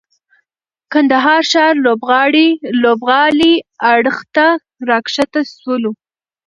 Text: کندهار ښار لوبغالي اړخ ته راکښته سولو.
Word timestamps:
کندهار 0.91 1.41
ښار 1.51 1.73
لوبغالي 2.83 3.53
اړخ 3.93 4.17
ته 4.35 4.45
راکښته 4.89 5.41
سولو. 5.57 5.91